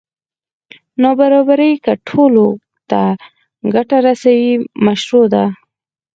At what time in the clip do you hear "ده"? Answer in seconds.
5.33-5.45